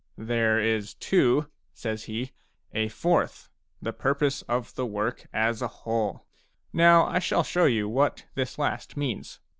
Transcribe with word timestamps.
a 0.17 0.23
"There 0.23 0.59
is, 0.59 0.95
too," 0.95 1.45
says 1.75 2.05
he, 2.05 2.31
"a 2.73 2.87
fourth,— 2.87 3.49
^the 3.85 3.95
purpose 3.95 4.41
of 4.49 4.73
the 4.73 4.87
work 4.87 5.27
as 5.31 5.61
a 5.61 5.67
whole." 5.67 6.25
Now 6.73 7.05
I 7.05 7.19
shall 7.19 7.43
show 7.43 7.65
you 7.65 7.87
what 7.87 8.25
this 8.33 8.57
last 8.57 8.97
means. 8.97 9.39